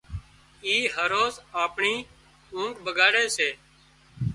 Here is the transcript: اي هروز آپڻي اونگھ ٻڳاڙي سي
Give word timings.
اي 0.65 0.75
هروز 0.95 1.33
آپڻي 1.63 1.95
اونگھ 2.55 2.77
ٻڳاڙي 2.85 3.25
سي 3.35 3.49